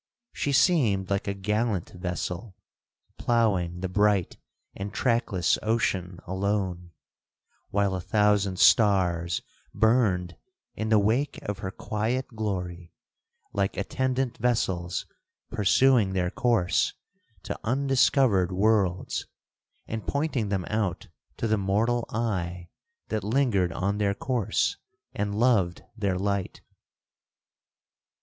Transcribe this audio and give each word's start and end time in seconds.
She 0.33 0.51
seemed 0.51 1.11
like 1.11 1.27
a 1.27 1.33
gallant 1.35 1.91
vessel 1.91 2.55
ploughing 3.19 3.81
the 3.81 3.87
bright 3.87 4.37
and 4.75 4.91
trackless 4.91 5.59
ocean 5.61 6.17
alone, 6.25 6.89
while 7.69 7.93
a 7.93 8.01
thousand 8.01 8.57
stars 8.57 9.43
burned 9.75 10.35
in 10.73 10.89
the 10.89 10.97
wake 10.97 11.37
of 11.43 11.59
her 11.59 11.69
quiet 11.69 12.29
glory, 12.29 12.93
like 13.53 13.77
attendant 13.77 14.39
vessels 14.39 15.05
pursuing 15.51 16.13
their 16.13 16.31
course 16.31 16.95
to 17.43 17.59
undiscovered 17.63 18.51
worlds, 18.51 19.27
and 19.87 20.07
pointing 20.07 20.49
them 20.49 20.65
out 20.67 21.09
to 21.37 21.47
the 21.47 21.59
mortal 21.59 22.05
eye 22.09 22.69
that 23.09 23.23
lingered 23.23 23.71
on 23.73 23.99
their 23.99 24.15
course, 24.15 24.77
and 25.13 25.37
loved 25.39 25.83
their 25.95 26.17
light. 26.17 26.61